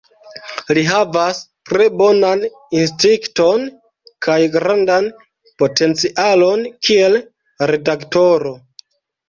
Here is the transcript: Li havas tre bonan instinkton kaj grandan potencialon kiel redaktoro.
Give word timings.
Li 0.77 0.83
havas 0.91 1.41
tre 1.71 1.89
bonan 1.99 2.41
instinkton 2.79 3.69
kaj 4.29 4.39
grandan 4.57 5.07
potencialon 5.63 6.67
kiel 6.75 7.23
redaktoro. 7.75 8.59